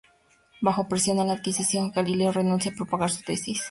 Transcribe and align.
Bajo 0.61 0.87
presión 0.87 1.17
de 1.17 1.25
la 1.25 1.35
Inquisición, 1.35 1.91
Galileo 1.91 2.31
renuncia 2.31 2.71
a 2.71 2.75
propagar 2.75 3.11
sus 3.11 3.23
tesis. 3.23 3.59